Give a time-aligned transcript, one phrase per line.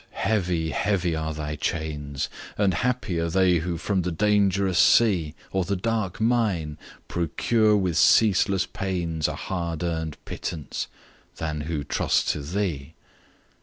[0.17, 5.75] heavy, heavy are thy chains, And happier they who from the dangerous sea, Or the
[5.75, 10.87] dark mine, procure with ceaseless pains A hard earn'd pittance
[11.35, 12.95] than who trust to thee!